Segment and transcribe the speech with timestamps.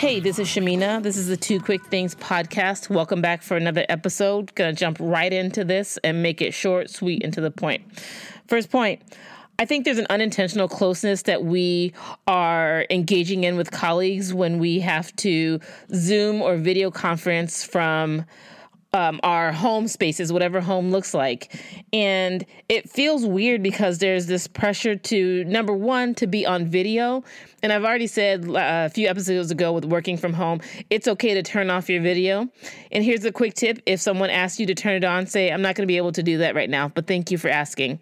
[0.00, 1.02] Hey, this is Shamina.
[1.02, 2.88] This is the Two Quick Things podcast.
[2.88, 4.54] Welcome back for another episode.
[4.54, 7.82] Gonna jump right into this and make it short, sweet, and to the point.
[8.48, 9.02] First point
[9.58, 11.92] I think there's an unintentional closeness that we
[12.26, 15.60] are engaging in with colleagues when we have to
[15.94, 18.24] Zoom or video conference from
[18.92, 21.54] um, our home spaces, whatever home looks like.
[21.92, 27.22] And it feels weird because there's this pressure to, number one, to be on video.
[27.62, 31.34] And I've already said uh, a few episodes ago with working from home, it's okay
[31.34, 32.48] to turn off your video.
[32.90, 35.62] And here's a quick tip if someone asks you to turn it on, say, I'm
[35.62, 38.00] not going to be able to do that right now, but thank you for asking.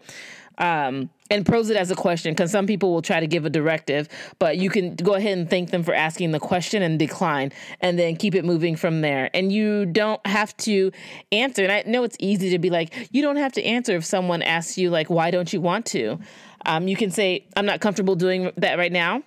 [0.58, 3.50] Um, and pose it as a question because some people will try to give a
[3.50, 4.08] directive,
[4.38, 7.98] but you can go ahead and thank them for asking the question and decline, and
[7.98, 9.30] then keep it moving from there.
[9.34, 10.90] And you don't have to
[11.30, 11.62] answer.
[11.64, 14.42] And I know it's easy to be like, you don't have to answer if someone
[14.42, 16.18] asks you, like, why don't you want to?
[16.66, 19.22] Um, you can say, I'm not comfortable doing that right now.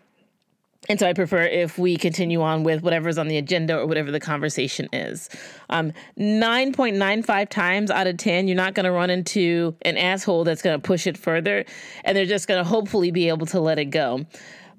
[0.89, 4.09] And so I prefer if we continue on with whatever's on the agenda or whatever
[4.09, 5.29] the conversation is.
[5.69, 10.63] Um, 9.95 times out of 10, you're not going to run into an asshole that's
[10.63, 11.65] going to push it further,
[12.03, 14.25] and they're just going to hopefully be able to let it go.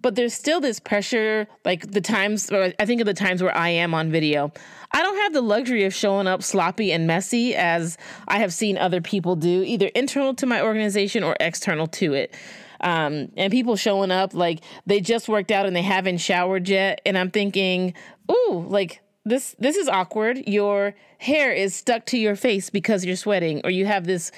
[0.02, 3.56] But there's still this pressure, like the times, or I think of the times where
[3.56, 4.52] I am on video.
[4.90, 8.76] I don't have the luxury of showing up sloppy and messy as I have seen
[8.76, 12.34] other people do, either internal to my organization or external to it.
[12.82, 17.00] Um, and people showing up like they just worked out and they haven't showered yet.
[17.06, 17.94] And I'm thinking,
[18.30, 20.48] ooh, like this this is awkward.
[20.48, 24.32] Your hair is stuck to your face because you're sweating, or you have this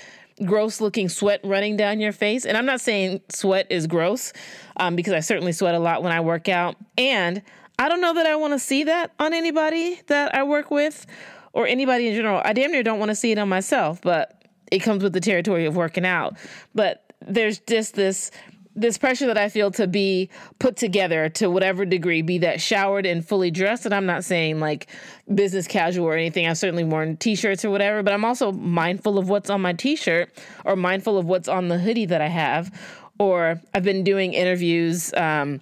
[0.44, 2.44] gross looking sweat running down your face.
[2.44, 4.32] And I'm not saying sweat is gross,
[4.76, 6.76] um, because I certainly sweat a lot when I work out.
[6.98, 7.42] And
[7.78, 11.06] I don't know that I want to see that on anybody that I work with
[11.52, 12.40] or anybody in general.
[12.44, 15.20] I damn near don't want to see it on myself, but it comes with the
[15.20, 16.36] territory of working out.
[16.74, 18.30] But there's just this
[18.76, 23.06] this pressure that I feel to be put together to whatever degree, be that showered
[23.06, 23.86] and fully dressed.
[23.86, 24.88] And I'm not saying like
[25.32, 26.46] business casual or anything.
[26.46, 29.72] I've certainly worn t shirts or whatever, but I'm also mindful of what's on my
[29.72, 30.30] t shirt
[30.64, 32.76] or mindful of what's on the hoodie that I have.
[33.18, 35.14] Or I've been doing interviews.
[35.14, 35.60] Um,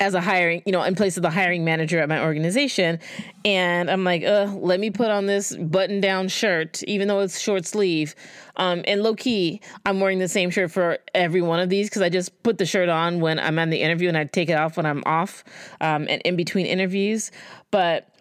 [0.00, 2.98] as a hiring, you know, in place of the hiring manager at my organization.
[3.44, 7.38] And I'm like, uh, let me put on this button down shirt, even though it's
[7.38, 8.14] short sleeve.
[8.56, 12.02] Um, and low key, I'm wearing the same shirt for every one of these because
[12.02, 14.54] I just put the shirt on when I'm on the interview and I take it
[14.54, 15.44] off when I'm off
[15.80, 17.30] um, and in between interviews.
[17.70, 18.13] But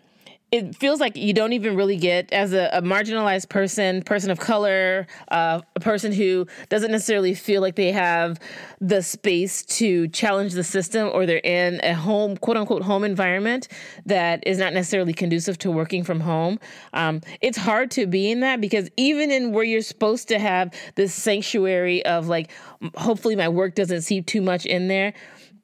[0.54, 4.40] it feels like you don't even really get as a, a marginalized person person of
[4.40, 8.40] color uh, a person who doesn't necessarily feel like they have
[8.80, 13.68] the space to challenge the system or they're in a home quote unquote home environment
[14.06, 16.60] that is not necessarily conducive to working from home.
[16.94, 20.72] Um, it's hard to be in that because even in where you're supposed to have
[20.94, 22.52] this sanctuary of like
[22.96, 25.14] hopefully my work doesn't seep too much in there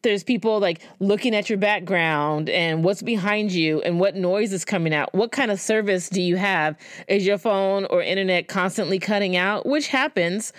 [0.01, 4.63] there's people like looking at your background and what's behind you and what noise is
[4.63, 5.13] coming out.
[5.13, 6.77] What kind of service do you have?
[7.07, 9.65] Is your phone or internet constantly cutting out?
[9.65, 10.53] Which happens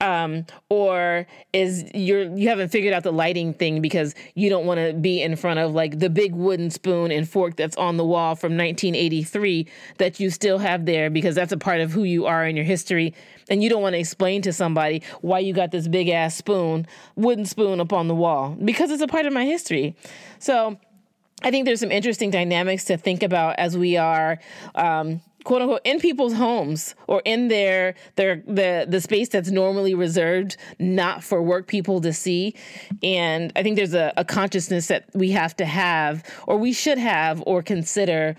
[0.00, 4.80] um, or is you're you haven't figured out the lighting thing because you don't want
[4.80, 8.04] to be in front of like the big wooden spoon and fork that's on the
[8.04, 9.66] wall from 1983
[9.98, 12.64] that you still have there because that's a part of who you are in your
[12.64, 13.14] history.
[13.48, 16.86] And you don't want to explain to somebody why you got this big ass spoon
[17.14, 19.94] wooden spoon up on the wall because it's a part of my history.
[20.38, 20.78] So
[21.42, 24.38] I think there's some interesting dynamics to think about as we are
[24.74, 29.94] um, quote unquote in people's homes or in their their the the space that's normally
[29.94, 32.54] reserved not for work people to see.
[33.02, 36.98] And i think there's a, a consciousness that we have to have or we should
[36.98, 38.36] have or consider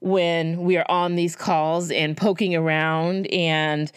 [0.00, 3.90] when we are on these calls and poking around and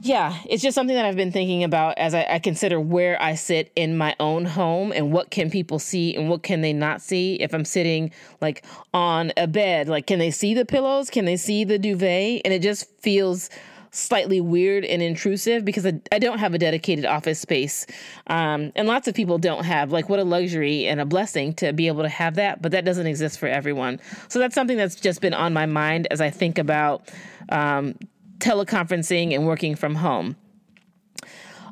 [0.00, 3.34] yeah, it's just something that I've been thinking about as I, I, consider where I
[3.34, 7.02] sit in my own home and what can people see and what can they not
[7.02, 7.34] see.
[7.36, 8.64] If I'm sitting like
[8.94, 11.10] on a bed, like can they see the pillows?
[11.10, 12.42] Can they see the duvet?
[12.44, 13.50] And it just feels
[13.90, 17.84] slightly weird and intrusive because I, I don't have a dedicated office space.
[18.28, 19.90] Um, and lots of people don't have.
[19.90, 22.84] Like, what a luxury and a blessing to be able to have that, but that
[22.84, 23.98] doesn't exist for everyone.
[24.28, 27.08] So that's something that's just been on my mind as I think about
[27.48, 27.96] um,
[28.38, 30.36] teleconferencing and working from home.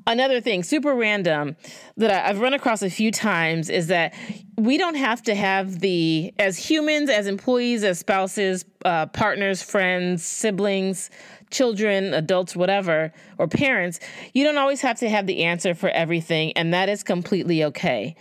[0.09, 1.57] Another thing, super random,
[1.97, 4.15] that I've run across a few times is that
[4.57, 10.25] we don't have to have the, as humans, as employees, as spouses, uh, partners, friends,
[10.25, 11.11] siblings,
[11.51, 13.99] children, adults, whatever, or parents,
[14.33, 18.15] you don't always have to have the answer for everything, and that is completely okay.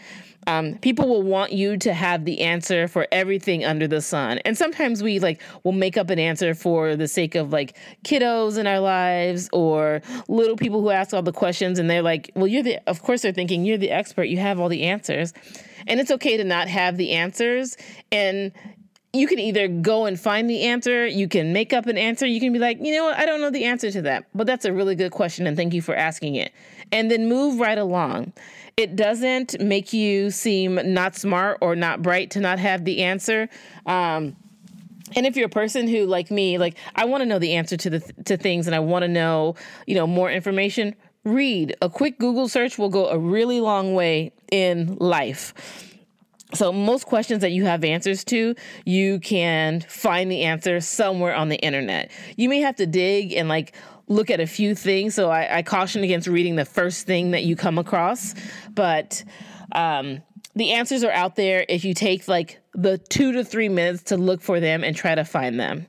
[0.47, 4.39] Um, people will want you to have the answer for everything under the sun.
[4.39, 8.57] And sometimes we like will make up an answer for the sake of like kiddos
[8.57, 12.47] in our lives or little people who ask all the questions and they're like, well,
[12.47, 15.33] you're the, of course they're thinking you're the expert, you have all the answers.
[15.87, 17.77] And it's okay to not have the answers.
[18.11, 18.51] And
[19.13, 22.39] you can either go and find the answer, you can make up an answer, you
[22.39, 24.65] can be like, you know what, I don't know the answer to that, but that's
[24.65, 26.51] a really good question and thank you for asking it.
[26.91, 28.33] And then move right along.
[28.77, 33.49] It doesn't make you seem not smart or not bright to not have the answer.
[33.85, 34.35] Um,
[35.15, 37.77] and if you're a person who like me like i want to know the answer
[37.77, 39.53] to the to things and i want to know
[39.85, 44.31] you know more information read a quick google search will go a really long way
[44.51, 45.53] in life
[46.53, 48.55] so, most questions that you have answers to,
[48.85, 52.11] you can find the answer somewhere on the internet.
[52.37, 53.75] You may have to dig and like
[54.07, 55.15] look at a few things.
[55.15, 58.33] So, I, I caution against reading the first thing that you come across.
[58.73, 59.23] But
[59.71, 60.21] um,
[60.55, 64.17] the answers are out there if you take like the two to three minutes to
[64.17, 65.87] look for them and try to find them.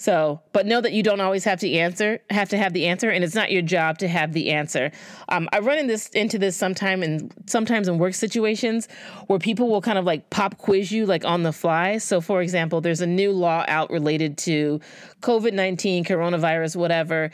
[0.00, 3.10] So, but know that you don't always have to answer, have to have the answer,
[3.10, 4.92] and it's not your job to have the answer.
[5.28, 8.86] Um, I run in this into this sometime and sometimes in work situations
[9.26, 11.98] where people will kind of like pop quiz you like on the fly.
[11.98, 14.80] So, for example, there's a new law out related to
[15.20, 17.32] COVID nineteen, coronavirus, whatever.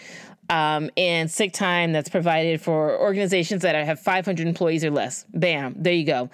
[0.50, 5.24] Um, and sick time that's provided for organizations that have 500 employees or less.
[5.32, 6.28] Bam, there you go.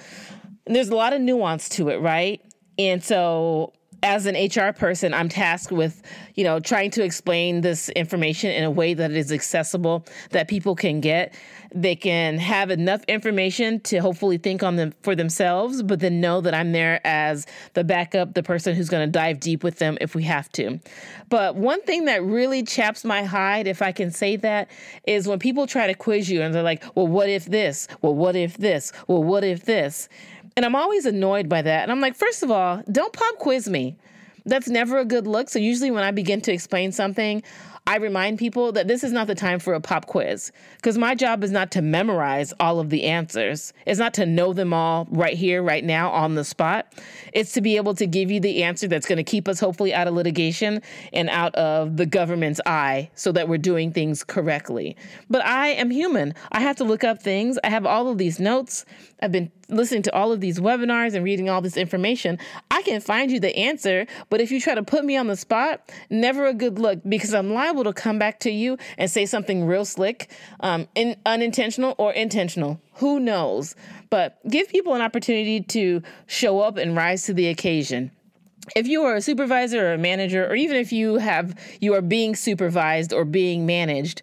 [0.67, 2.43] And there's a lot of nuance to it, right?
[2.81, 6.03] And so as an HR person, I'm tasked with,
[6.35, 10.75] you know, trying to explain this information in a way that is accessible, that people
[10.75, 11.35] can get.
[11.73, 16.41] They can have enough information to hopefully think on them for themselves, but then know
[16.41, 19.99] that I'm there as the backup, the person who's going to dive deep with them
[20.01, 20.81] if we have to.
[21.29, 24.69] But one thing that really chaps my hide, if I can say that,
[25.07, 27.87] is when people try to quiz you and they're like, well, what if this?
[28.01, 28.93] Well, what if this?
[29.07, 30.09] Well, what if this?
[30.57, 31.83] And I'm always annoyed by that.
[31.83, 33.97] And I'm like, first of all, don't pop quiz me.
[34.45, 35.49] That's never a good look.
[35.49, 37.43] So usually when I begin to explain something,
[37.87, 41.15] I remind people that this is not the time for a pop quiz because my
[41.15, 43.73] job is not to memorize all of the answers.
[43.87, 46.93] It's not to know them all right here, right now, on the spot.
[47.33, 49.95] It's to be able to give you the answer that's going to keep us hopefully
[49.95, 50.83] out of litigation
[51.13, 54.97] and out of the government's eye so that we're doing things correctly.
[55.29, 56.35] But I am human.
[56.53, 57.59] I have to look up things.
[57.65, 58.85] I have all of these notes.
[59.23, 62.39] I've been listening to all of these webinars and reading all this information,
[62.71, 64.07] I can find you the answer.
[64.31, 67.35] But if you try to put me on the spot, never a good look because
[67.35, 70.31] I'm liable to come back to you and say something real slick,
[70.61, 72.81] um, in, unintentional or intentional.
[72.95, 73.75] Who knows?
[74.09, 78.13] But give people an opportunity to show up and rise to the occasion
[78.77, 82.03] if you are a supervisor or a manager or even if you have you are
[82.03, 84.23] being supervised or being managed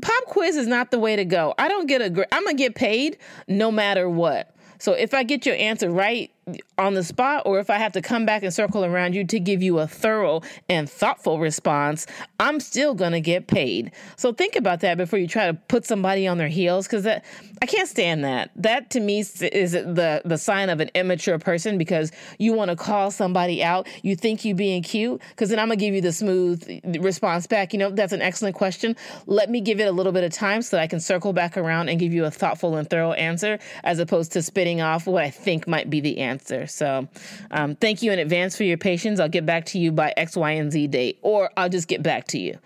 [0.00, 2.74] pop quiz is not the way to go i don't get a i'm gonna get
[2.74, 3.16] paid
[3.48, 6.31] no matter what so if i get your answer right
[6.76, 9.38] on the spot or if I have to come back and circle around you to
[9.38, 12.06] give you a thorough and thoughtful response,
[12.40, 13.92] I'm still going to get paid.
[14.16, 17.24] So think about that before you try to put somebody on their heels cuz that
[17.60, 18.50] I can't stand that.
[18.56, 22.76] That to me is the the sign of an immature person because you want to
[22.76, 26.00] call somebody out, you think you being cute cuz then I'm going to give you
[26.00, 27.72] the smooth response back.
[27.72, 28.96] You know, that's an excellent question.
[29.26, 31.56] Let me give it a little bit of time so that I can circle back
[31.56, 35.22] around and give you a thoughtful and thorough answer as opposed to spitting off what
[35.22, 36.66] I think might be the answer answer.
[36.66, 37.08] So
[37.50, 39.20] um, thank you in advance for your patience.
[39.20, 42.02] I'll get back to you by X, Y, and Z date, or I'll just get
[42.02, 42.58] back to you.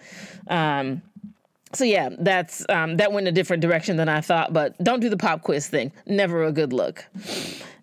[0.48, 1.02] Um,
[1.72, 5.08] so yeah, that's um, that went a different direction than I thought, but don't do
[5.08, 5.92] the pop quiz thing.
[6.06, 7.04] Never a good look.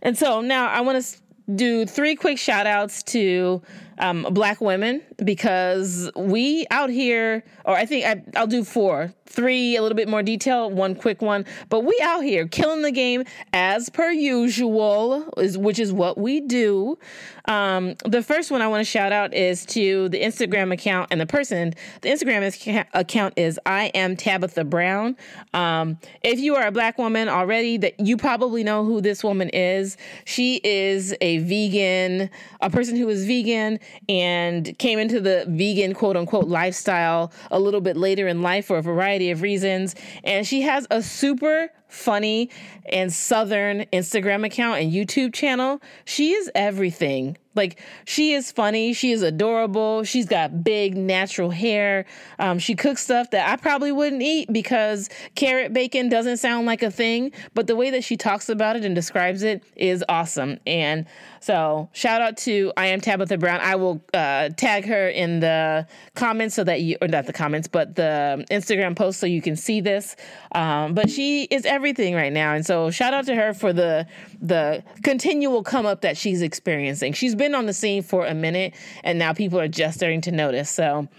[0.02, 1.22] And so now I want to
[1.56, 3.62] do three quick shout outs to
[4.00, 9.76] um, black women because we out here, or I think I, I'll do four, three
[9.76, 13.24] a little bit more detail, one quick one, but we out here killing the game
[13.52, 16.98] as per usual, is which is what we do.
[17.46, 21.20] Um, the first one I want to shout out is to the Instagram account and
[21.20, 21.74] the person.
[22.02, 25.18] The Instagram account is I am Tabitha Brown.
[25.54, 29.50] Um, if you are a black woman already, that you probably know who this woman
[29.50, 29.98] is.
[30.26, 32.30] She is a vegan,
[32.62, 37.82] a person who is vegan and came into the vegan quote unquote lifestyle a little
[37.82, 39.96] bit later in life for a variety of reasons.
[40.24, 42.50] And she has a super funny
[42.88, 45.82] and southern Instagram account and YouTube channel.
[46.06, 47.38] She is everything.
[47.56, 50.04] Like she is funny, she is adorable.
[50.04, 52.06] She's got big natural hair.
[52.40, 56.82] Um, she cooks stuff that I probably wouldn't eat because carrot bacon doesn't sound like
[56.82, 57.32] a thing.
[57.54, 60.60] But the way that she talks about it and describes it is awesome.
[60.66, 61.06] And
[61.42, 63.60] so shout out to I am Tabitha Brown.
[63.62, 65.86] I will uh, tag her in the
[66.16, 69.56] comments so that you, or not the comments, but the Instagram post so you can
[69.56, 70.16] see this.
[70.54, 72.54] Um, but she is everything everything right now.
[72.54, 74.08] And so shout out to her for the
[74.42, 77.12] the continual come up that she's experiencing.
[77.12, 78.74] She's been on the scene for a minute
[79.04, 80.70] and now people are just starting to notice.
[80.70, 81.10] So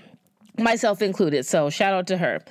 [0.59, 1.45] myself included.
[1.45, 2.43] So shout out to her.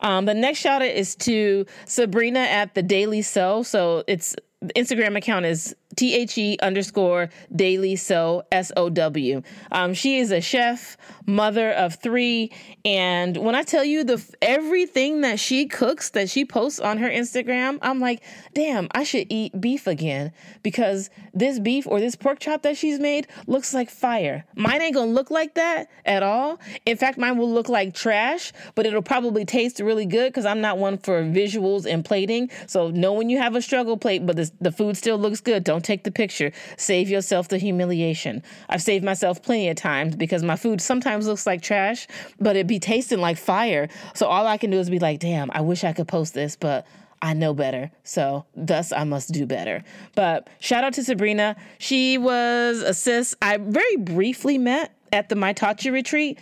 [0.00, 3.62] Um, the next shout out is to Sabrina at the Daily Sow.
[3.62, 4.36] So it's
[4.76, 9.42] Instagram account is T H E underscore daily sow S O W.
[9.70, 10.96] Um, she is a chef,
[11.26, 12.50] mother of three,
[12.84, 17.08] and when I tell you the everything that she cooks that she posts on her
[17.08, 18.22] Instagram, I'm like,
[18.54, 20.32] damn, I should eat beef again
[20.62, 24.44] because this beef or this pork chop that she's made looks like fire.
[24.56, 26.58] Mine ain't gonna look like that at all.
[26.86, 30.60] In fact, mine will look like trash, but it'll probably taste really good because I'm
[30.60, 32.50] not one for visuals and plating.
[32.66, 35.64] So know when you have a struggle plate, but the, the food still looks good.
[35.64, 36.52] Don't take the picture.
[36.76, 38.42] Save yourself the humiliation.
[38.68, 42.06] I've saved myself plenty of times because my food sometimes looks like trash,
[42.40, 43.88] but it be tasting like fire.
[44.14, 46.56] So all I can do is be like, damn, I wish I could post this,
[46.56, 46.86] but
[47.22, 47.90] I know better.
[48.02, 49.84] So thus I must do better.
[50.16, 51.56] But shout out to Sabrina.
[51.78, 56.38] She was a sis I very briefly met at the Maitachi retreat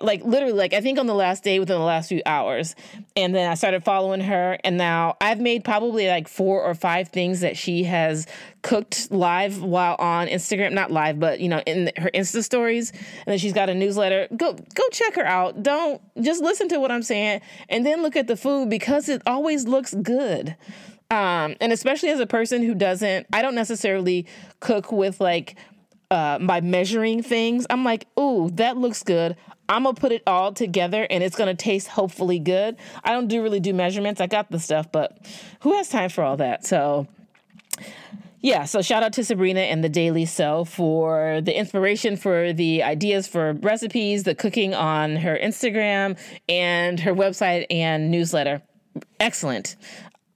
[0.00, 2.74] like literally like I think on the last day within the last few hours.
[3.16, 7.08] And then I started following her and now I've made probably like four or five
[7.08, 8.26] things that she has
[8.62, 12.90] cooked live while on Instagram, not live, but you know, in her Insta stories.
[12.92, 14.28] And then she's got a newsletter.
[14.36, 15.62] Go go check her out.
[15.62, 19.22] Don't just listen to what I'm saying and then look at the food because it
[19.26, 20.56] always looks good.
[21.10, 24.26] Um, and especially as a person who doesn't, I don't necessarily
[24.60, 25.56] cook with like
[26.10, 27.66] uh, by measuring things.
[27.70, 29.36] I'm like, ooh, that looks good.
[29.68, 32.76] I'm gonna put it all together and it's gonna taste hopefully good.
[33.04, 34.20] I don't do really do measurements.
[34.20, 35.18] I got the stuff, but
[35.60, 36.66] who has time for all that?
[36.66, 37.06] So
[38.42, 42.82] yeah, so shout out to Sabrina and the Daily Sow for the inspiration for the
[42.82, 48.62] ideas for recipes, the cooking on her Instagram and her website and newsletter.
[49.20, 49.76] Excellent.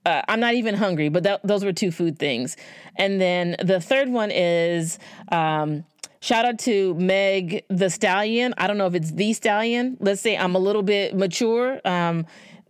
[0.05, 2.57] Uh, I'm not even hungry, but those were two food things.
[2.95, 4.99] And then the third one is
[5.31, 5.83] um,
[6.25, 8.55] Shout out to Meg the Stallion.
[8.57, 9.95] I don't know if it's the Stallion.
[9.99, 11.79] Let's say I'm a little bit mature.
[11.85, 12.25] Um,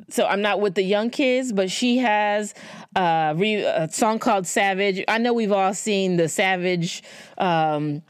[0.10, 2.54] so I'm not with the young kids, but she has
[2.96, 5.04] uh, re- a song called Savage.
[5.08, 7.04] I know we've all seen the Savage
[7.38, 8.02] um,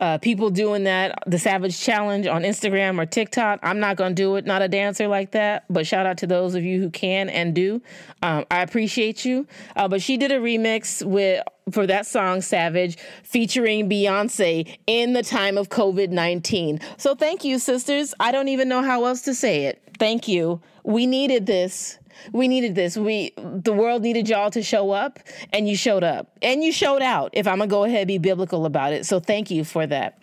[0.00, 3.60] uh, people doing that, the Savage Challenge on Instagram or TikTok.
[3.62, 6.26] I'm not going to do it, not a dancer like that, but shout out to
[6.26, 7.80] those of you who can and do.
[8.22, 9.46] Um, I appreciate you.
[9.76, 15.22] Uh, but she did a remix with for that song Savage featuring Beyonce in the
[15.22, 16.80] time of COVID 19.
[16.98, 18.12] So thank you, sisters.
[18.20, 19.80] I don't even know how else to say it.
[19.98, 20.60] Thank you.
[20.82, 21.98] We needed this.
[22.32, 22.96] We needed this.
[22.96, 25.18] We the world needed y'all to show up
[25.52, 26.28] and you showed up.
[26.42, 27.30] And you showed out.
[27.32, 29.06] If I'm going to go ahead and be biblical about it.
[29.06, 30.20] So thank you for that.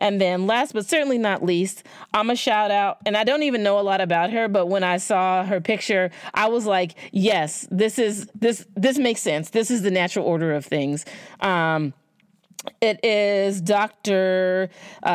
[0.00, 3.62] And then last but certainly not least, I'm a shout out and I don't even
[3.62, 7.68] know a lot about her, but when I saw her picture, I was like, yes,
[7.70, 9.50] this is this this makes sense.
[9.50, 11.04] This is the natural order of things.
[11.40, 11.92] Um
[12.80, 14.68] it is Dr.
[15.02, 15.10] Uh,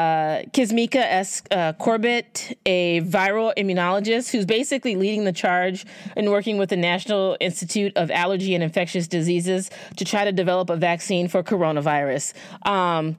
[0.51, 1.43] Kizzmekia S.
[1.51, 5.85] Uh, Corbett, a viral immunologist who's basically leading the charge
[6.15, 10.69] in working with the National Institute of Allergy and Infectious Diseases to try to develop
[10.69, 12.33] a vaccine for coronavirus.
[12.67, 13.17] Um,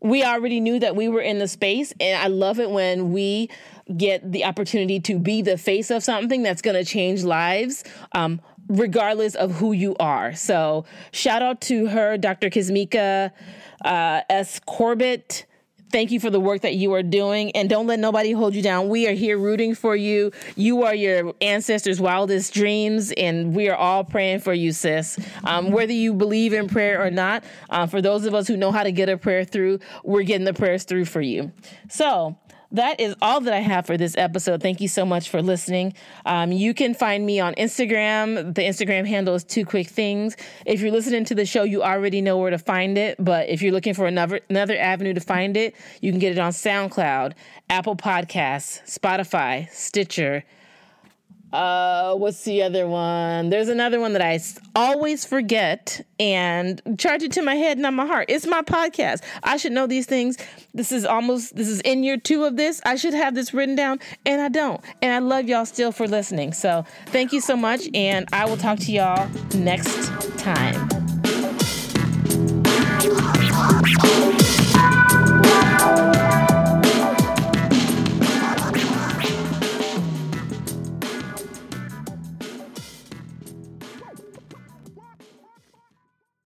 [0.00, 3.50] we already knew that we were in the space, and I love it when we
[3.96, 7.84] get the opportunity to be the face of something that's going to change lives.
[8.12, 10.34] Um, regardless of who you are.
[10.34, 12.50] So, shout out to her, Dr.
[12.50, 13.32] Kizzmekia
[13.84, 14.60] uh, S.
[14.66, 15.46] Corbett.
[15.90, 18.60] Thank you for the work that you are doing, and don't let nobody hold you
[18.60, 18.90] down.
[18.90, 20.32] We are here rooting for you.
[20.54, 25.18] You are your ancestors' wildest dreams, and we are all praying for you, sis.
[25.44, 28.70] Um, whether you believe in prayer or not, uh, for those of us who know
[28.70, 31.52] how to get a prayer through, we're getting the prayers through for you.
[31.88, 32.36] So,
[32.72, 34.62] that is all that I have for this episode.
[34.62, 35.94] Thank you so much for listening.
[36.26, 38.54] Um, you can find me on Instagram.
[38.54, 40.36] The Instagram handle is Two Quick Things.
[40.66, 43.16] If you're listening to the show, you already know where to find it.
[43.18, 46.38] But if you're looking for another another avenue to find it, you can get it
[46.38, 47.32] on SoundCloud,
[47.70, 50.44] Apple Podcasts, Spotify, Stitcher,
[51.52, 53.48] uh, what's the other one?
[53.50, 54.38] There's another one that I
[54.76, 58.26] always forget and charge it to my head, not my heart.
[58.28, 59.22] It's my podcast.
[59.42, 60.36] I should know these things.
[60.74, 62.82] This is almost this is in year two of this.
[62.84, 64.80] I should have this written down, and I don't.
[65.00, 66.52] And I love y'all still for listening.
[66.52, 70.88] So thank you so much, and I will talk to y'all next time.